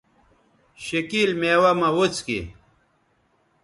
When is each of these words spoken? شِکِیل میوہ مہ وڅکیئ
شِکِیل 0.83 1.31
میوہ 1.39 1.71
مہ 1.79 1.89
وڅکیئ 1.95 2.41